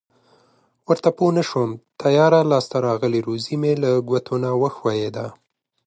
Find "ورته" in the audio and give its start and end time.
0.89-1.09